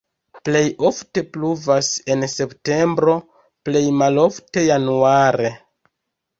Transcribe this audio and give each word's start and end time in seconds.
Plej 0.47 0.61
ofte 0.87 1.23
pluvas 1.35 1.91
en 2.15 2.25
septembro, 2.33 3.15
plej 3.69 3.87
malofte 4.01 4.67
januare. 4.73 5.57